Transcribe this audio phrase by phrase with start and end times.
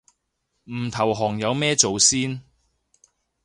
[0.63, 2.41] 唔投降有咩做先